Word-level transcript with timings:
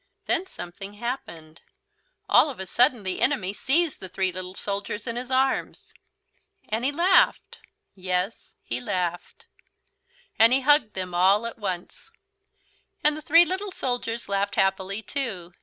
Then 0.25 0.47
something 0.47 0.93
happened. 0.95 1.61
All 2.27 2.49
of 2.49 2.59
a 2.59 2.65
sudden 2.65 3.03
the 3.03 3.21
enemy 3.21 3.53
seized 3.53 3.99
the 3.99 4.09
three 4.09 4.31
little 4.31 4.55
soldiers 4.55 5.05
in 5.05 5.15
his 5.15 5.29
arms. 5.29 5.93
And 6.67 6.83
he 6.83 6.91
laughed! 6.91 7.59
Yes, 7.93 8.55
laughed. 8.67 9.45
And 10.39 10.63
hugged 10.63 10.95
them 10.95 11.13
all 11.13 11.45
at 11.45 11.59
once. 11.59 12.09
And 13.03 13.15
the 13.15 13.21
three 13.21 13.45
little 13.45 13.71
soldiers 13.71 14.27
laughed 14.27 14.55
happily 14.55 15.03
too. 15.03 15.53